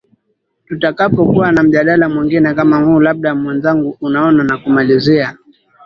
tutakapo 0.67 1.25
kuwa 1.25 1.51
na 1.51 1.63
mjadala 1.63 2.09
mwingine 2.09 2.53
kama 2.53 2.77
huu 2.77 2.99
labda 2.99 3.35
mwenzangu 3.35 3.97
unaona 4.01 4.43
nakumalizia 4.43 5.37